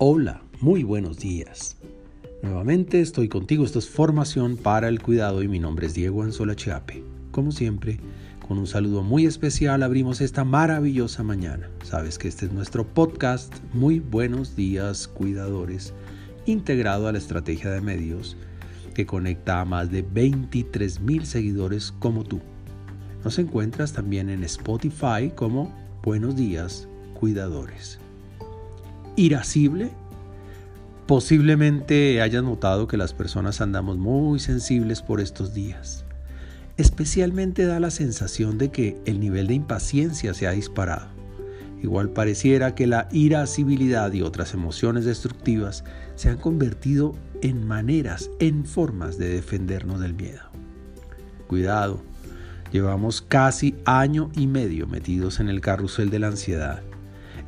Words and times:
Hola, 0.00 0.42
muy 0.60 0.84
buenos 0.84 1.18
días. 1.18 1.76
Nuevamente 2.40 3.00
estoy 3.00 3.28
contigo, 3.28 3.64
esto 3.64 3.80
es 3.80 3.88
Formación 3.88 4.56
para 4.56 4.86
el 4.86 5.02
Cuidado 5.02 5.42
y 5.42 5.48
mi 5.48 5.58
nombre 5.58 5.88
es 5.88 5.94
Diego 5.94 6.22
Anzola 6.22 6.54
Chiape. 6.54 7.02
Como 7.32 7.50
siempre, 7.50 7.98
con 8.46 8.58
un 8.58 8.68
saludo 8.68 9.02
muy 9.02 9.26
especial 9.26 9.82
abrimos 9.82 10.20
esta 10.20 10.44
maravillosa 10.44 11.24
mañana. 11.24 11.68
Sabes 11.82 12.16
que 12.16 12.28
este 12.28 12.46
es 12.46 12.52
nuestro 12.52 12.86
podcast 12.86 13.52
Muy 13.74 13.98
buenos 13.98 14.54
días 14.54 15.08
cuidadores, 15.08 15.92
integrado 16.46 17.08
a 17.08 17.12
la 17.12 17.18
estrategia 17.18 17.72
de 17.72 17.80
medios 17.80 18.36
que 18.94 19.04
conecta 19.04 19.60
a 19.60 19.64
más 19.64 19.90
de 19.90 20.02
23 20.02 21.00
mil 21.00 21.26
seguidores 21.26 21.90
como 21.90 22.22
tú. 22.22 22.40
Nos 23.24 23.36
encuentras 23.40 23.94
también 23.94 24.30
en 24.30 24.44
Spotify 24.44 25.32
como 25.34 25.74
Buenos 26.04 26.36
días 26.36 26.86
cuidadores. 27.14 27.98
Irascible 29.18 29.90
Posiblemente 31.08 32.20
hayas 32.20 32.44
notado 32.44 32.86
que 32.86 32.98
las 32.98 33.14
personas 33.14 33.62
andamos 33.62 33.96
muy 33.96 34.38
sensibles 34.40 35.00
por 35.00 35.22
estos 35.22 35.54
días. 35.54 36.04
Especialmente 36.76 37.64
da 37.64 37.80
la 37.80 37.90
sensación 37.90 38.58
de 38.58 38.70
que 38.70 39.00
el 39.06 39.18
nivel 39.18 39.46
de 39.46 39.54
impaciencia 39.54 40.34
se 40.34 40.46
ha 40.46 40.50
disparado. 40.50 41.06
Igual 41.82 42.10
pareciera 42.10 42.74
que 42.74 42.86
la 42.86 43.08
irascibilidad 43.10 44.12
y 44.12 44.20
otras 44.20 44.52
emociones 44.52 45.06
destructivas 45.06 45.82
se 46.14 46.28
han 46.28 46.36
convertido 46.36 47.14
en 47.40 47.66
maneras, 47.66 48.28
en 48.38 48.66
formas 48.66 49.16
de 49.16 49.30
defendernos 49.30 50.00
del 50.00 50.12
miedo. 50.12 50.42
Cuidado, 51.46 52.02
llevamos 52.70 53.22
casi 53.22 53.76
año 53.86 54.30
y 54.36 54.46
medio 54.46 54.86
metidos 54.86 55.40
en 55.40 55.48
el 55.48 55.62
carrusel 55.62 56.10
de 56.10 56.18
la 56.18 56.26
ansiedad 56.26 56.82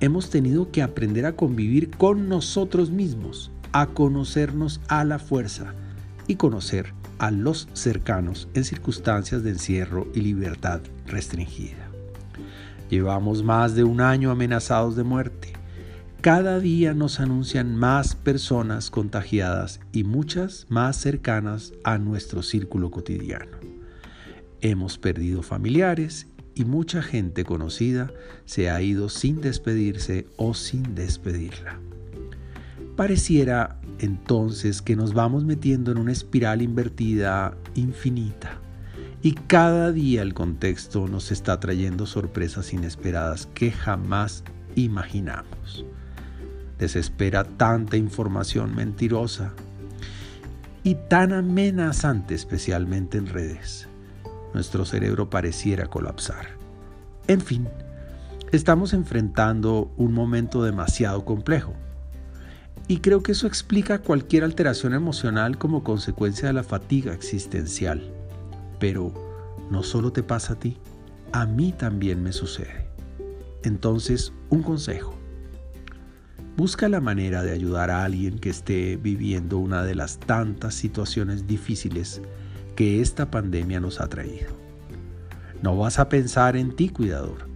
hemos 0.00 0.30
tenido 0.30 0.70
que 0.70 0.82
aprender 0.82 1.26
a 1.26 1.36
convivir 1.36 1.90
con 1.90 2.28
nosotros 2.28 2.90
mismos, 2.90 3.50
a 3.72 3.86
conocernos 3.86 4.80
a 4.88 5.04
la 5.04 5.18
fuerza 5.18 5.74
y 6.26 6.36
conocer 6.36 6.92
a 7.18 7.30
los 7.30 7.68
cercanos 7.72 8.48
en 8.54 8.64
circunstancias 8.64 9.42
de 9.42 9.50
encierro 9.50 10.08
y 10.14 10.20
libertad 10.20 10.80
restringida. 11.06 11.88
Llevamos 12.90 13.42
más 13.42 13.74
de 13.74 13.84
un 13.84 14.00
año 14.00 14.30
amenazados 14.30 14.96
de 14.96 15.04
muerte. 15.04 15.52
Cada 16.20 16.58
día 16.58 16.94
nos 16.94 17.20
anuncian 17.20 17.76
más 17.76 18.14
personas 18.14 18.90
contagiadas 18.90 19.80
y 19.92 20.04
muchas 20.04 20.66
más 20.68 20.96
cercanas 20.96 21.72
a 21.84 21.98
nuestro 21.98 22.42
círculo 22.42 22.90
cotidiano. 22.90 23.58
Hemos 24.60 24.96
perdido 24.98 25.42
familiares 25.42 26.26
y 26.54 26.64
mucha 26.64 27.02
gente 27.02 27.44
conocida 27.44 28.10
se 28.44 28.70
ha 28.70 28.80
ido 28.80 29.08
sin 29.08 29.40
despedirse 29.40 30.26
o 30.36 30.54
sin 30.54 30.94
despedirla. 30.94 31.78
Pareciera 32.96 33.80
entonces 33.98 34.82
que 34.82 34.96
nos 34.96 35.14
vamos 35.14 35.44
metiendo 35.44 35.92
en 35.92 35.98
una 35.98 36.12
espiral 36.12 36.62
invertida 36.62 37.56
infinita 37.74 38.60
y 39.22 39.32
cada 39.32 39.90
día 39.90 40.22
el 40.22 40.34
contexto 40.34 41.08
nos 41.08 41.32
está 41.32 41.58
trayendo 41.58 42.06
sorpresas 42.06 42.72
inesperadas 42.72 43.46
que 43.54 43.72
jamás 43.72 44.44
imaginamos. 44.76 45.84
Desespera 46.78 47.44
tanta 47.44 47.96
información 47.96 48.74
mentirosa 48.74 49.54
y 50.82 50.96
tan 51.08 51.32
amenazante 51.32 52.34
especialmente 52.34 53.16
en 53.16 53.26
redes 53.26 53.88
nuestro 54.54 54.84
cerebro 54.84 55.28
pareciera 55.28 55.86
colapsar. 55.86 56.46
En 57.26 57.40
fin, 57.40 57.68
estamos 58.52 58.92
enfrentando 58.92 59.92
un 59.96 60.12
momento 60.12 60.62
demasiado 60.62 61.24
complejo. 61.24 61.74
Y 62.86 62.98
creo 62.98 63.22
que 63.22 63.32
eso 63.32 63.46
explica 63.46 64.00
cualquier 64.00 64.44
alteración 64.44 64.94
emocional 64.94 65.58
como 65.58 65.82
consecuencia 65.82 66.48
de 66.48 66.54
la 66.54 66.62
fatiga 66.62 67.14
existencial. 67.14 68.12
Pero 68.78 69.12
no 69.70 69.82
solo 69.82 70.12
te 70.12 70.22
pasa 70.22 70.52
a 70.52 70.58
ti, 70.58 70.78
a 71.32 71.46
mí 71.46 71.72
también 71.72 72.22
me 72.22 72.32
sucede. 72.32 72.88
Entonces, 73.62 74.32
un 74.50 74.62
consejo. 74.62 75.14
Busca 76.56 76.88
la 76.88 77.00
manera 77.00 77.42
de 77.42 77.52
ayudar 77.52 77.90
a 77.90 78.04
alguien 78.04 78.38
que 78.38 78.50
esté 78.50 78.96
viviendo 78.96 79.58
una 79.58 79.82
de 79.82 79.94
las 79.94 80.20
tantas 80.20 80.74
situaciones 80.74 81.46
difíciles 81.48 82.20
que 82.74 83.00
esta 83.00 83.30
pandemia 83.30 83.80
nos 83.80 84.00
ha 84.00 84.08
traído. 84.08 84.48
No 85.62 85.76
vas 85.76 85.98
a 85.98 86.08
pensar 86.08 86.56
en 86.56 86.74
ti, 86.74 86.88
cuidador. 86.88 87.48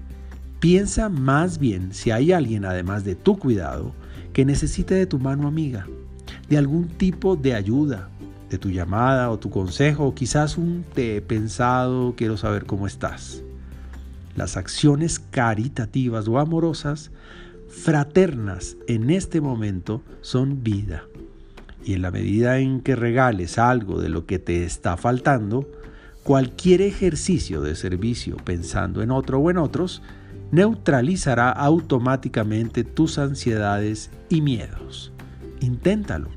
Piensa 0.61 1.09
más 1.09 1.59
bien 1.59 1.93
si 1.93 2.11
hay 2.11 2.33
alguien, 2.33 2.65
además 2.65 3.05
de 3.05 3.15
tu 3.15 3.39
cuidado, 3.39 3.93
que 4.33 4.45
necesite 4.45 4.95
de 4.95 5.07
tu 5.07 5.19
mano 5.19 5.47
amiga, 5.47 5.87
de 6.49 6.59
algún 6.59 6.89
tipo 6.89 7.37
de 7.37 7.55
ayuda, 7.55 8.09
de 8.51 8.59
tu 8.59 8.71
llamada 8.71 9.31
o 9.31 9.39
tu 9.39 9.51
consejo, 9.51 10.07
o 10.07 10.15
quizás 10.15 10.57
un 10.57 10.85
te 10.95 11.17
he 11.17 11.21
pensado, 11.21 12.15
quiero 12.17 12.37
saber 12.37 12.65
cómo 12.65 12.87
estás. 12.87 13.43
Las 14.37 14.57
acciones 14.57 15.19
caritativas 15.19 16.29
o 16.29 16.39
amorosas, 16.39 17.11
fraternas 17.69 18.77
en 18.87 19.11
este 19.11 19.41
momento, 19.41 20.03
son 20.23 20.63
vida 20.63 21.05
y 21.85 21.95
en 21.95 22.03
la 22.03 22.11
medida 22.11 22.59
en 22.59 22.81
que 22.81 22.97
regales 22.97 23.59
algo 23.59 24.01
de 24.01 24.09
lo 24.09 24.27
que 24.27 24.39
te 24.39 24.65
está 24.65 24.97
faltando, 24.97 25.69
cualquier 26.23 26.83
ejercicio 26.83 27.63
de 27.63 27.75
servicio 27.75 28.37
pensando 28.37 29.03
en 29.03 29.11
otro 29.11 29.39
o 29.39 29.51
en 29.51 29.59
otros 29.59 30.03
neutralizará 30.51 31.51
automáticamente 31.51 32.85
tus 32.85 33.19
ansiedades 33.19 34.11
y 34.29 34.41
miedos. 34.41 35.13
Inténtalo. 35.61 36.29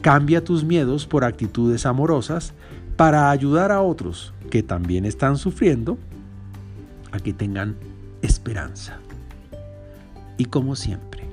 Cambia 0.00 0.42
tus 0.42 0.64
miedos 0.64 1.06
por 1.06 1.24
actitudes 1.24 1.86
amorosas 1.86 2.54
para 2.96 3.30
ayudar 3.30 3.72
a 3.72 3.80
otros 3.80 4.34
que 4.50 4.62
también 4.62 5.04
están 5.04 5.38
sufriendo 5.38 5.98
a 7.10 7.18
que 7.18 7.32
tengan 7.32 7.76
esperanza. 8.20 8.98
Y 10.38 10.46
como 10.46 10.76
siempre, 10.76 11.24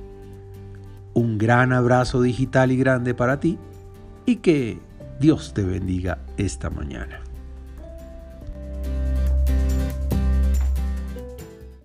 un 1.20 1.38
gran 1.38 1.72
abrazo 1.72 2.22
digital 2.22 2.72
y 2.72 2.76
grande 2.76 3.14
para 3.14 3.38
ti 3.38 3.58
y 4.26 4.36
que 4.36 4.78
Dios 5.20 5.52
te 5.54 5.62
bendiga 5.62 6.18
esta 6.36 6.70
mañana. 6.70 7.20